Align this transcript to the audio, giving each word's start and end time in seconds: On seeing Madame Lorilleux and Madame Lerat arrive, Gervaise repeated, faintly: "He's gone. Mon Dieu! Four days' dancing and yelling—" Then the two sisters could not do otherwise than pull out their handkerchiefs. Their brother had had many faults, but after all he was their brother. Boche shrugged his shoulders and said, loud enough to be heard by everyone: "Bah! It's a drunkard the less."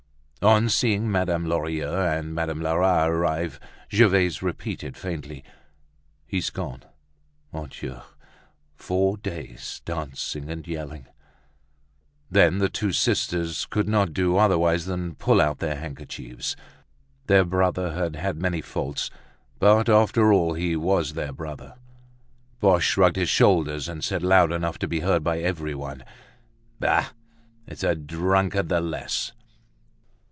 On 0.43 0.69
seeing 0.69 1.11
Madame 1.11 1.45
Lorilleux 1.45 1.99
and 2.03 2.33
Madame 2.33 2.61
Lerat 2.63 3.07
arrive, 3.11 3.59
Gervaise 3.91 4.41
repeated, 4.41 4.97
faintly: 4.97 5.43
"He's 6.25 6.49
gone. 6.49 6.81
Mon 7.53 7.69
Dieu! 7.69 7.99
Four 8.75 9.17
days' 9.17 9.83
dancing 9.85 10.49
and 10.49 10.67
yelling—" 10.67 11.05
Then 12.31 12.57
the 12.57 12.69
two 12.69 12.91
sisters 12.91 13.67
could 13.67 13.87
not 13.87 14.13
do 14.13 14.35
otherwise 14.35 14.85
than 14.87 15.13
pull 15.13 15.39
out 15.39 15.59
their 15.59 15.75
handkerchiefs. 15.75 16.55
Their 17.27 17.45
brother 17.45 17.93
had 17.93 18.15
had 18.15 18.41
many 18.41 18.61
faults, 18.61 19.11
but 19.59 19.89
after 19.89 20.33
all 20.33 20.55
he 20.55 20.75
was 20.75 21.13
their 21.13 21.31
brother. 21.31 21.75
Boche 22.59 22.81
shrugged 22.83 23.15
his 23.15 23.29
shoulders 23.29 23.87
and 23.87 24.03
said, 24.03 24.23
loud 24.23 24.51
enough 24.51 24.79
to 24.79 24.87
be 24.87 25.01
heard 25.01 25.23
by 25.23 25.37
everyone: 25.37 26.03
"Bah! 26.79 27.09
It's 27.67 27.83
a 27.83 27.93
drunkard 27.93 28.69
the 28.69 28.81
less." 28.81 29.33